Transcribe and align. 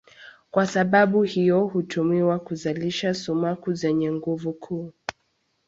Kwa 0.51 0.67
sababu 0.67 1.23
hiyo 1.23 1.65
hutumiwa 1.65 2.39
kuzalisha 2.39 3.13
sumaku 3.13 3.73
zenye 3.73 4.11
nguvu 4.11 4.53
kuu. 4.53 4.93